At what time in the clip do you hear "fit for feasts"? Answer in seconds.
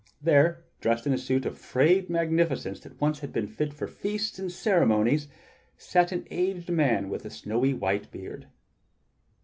3.45-4.39